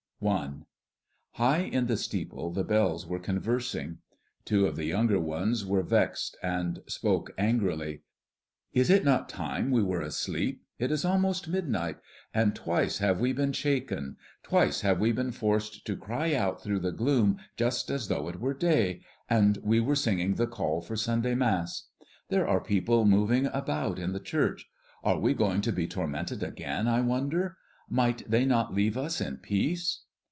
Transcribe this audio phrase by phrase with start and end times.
[0.23, 0.51] I.
[1.31, 4.01] High in the steeple the bells were conversing.
[4.45, 8.03] Two of the younger ones were vexed and spoke angrily,
[8.71, 10.61] "Is it not time we were asleep?
[10.77, 11.97] It is almost midnight,
[12.35, 16.81] and twice have we been shaken, twice have we been forced to cry out through
[16.81, 20.95] the gloom just as though it were day, and we were singing the call for
[20.95, 21.87] Sunday Mass.
[22.29, 24.69] There are people moving about in the church;
[25.03, 27.57] are we going to be tormented again, I wonder?
[27.89, 30.01] Might they not leave us in peace?"